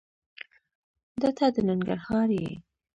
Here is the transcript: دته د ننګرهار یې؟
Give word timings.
دته 1.21 1.45
د 1.53 1.55
ننګرهار 1.67 2.29
یې؟ 2.39 2.51